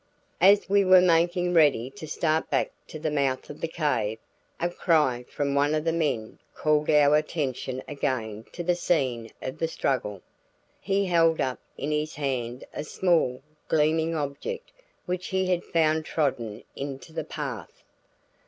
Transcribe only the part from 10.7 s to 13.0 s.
He held up in his hand a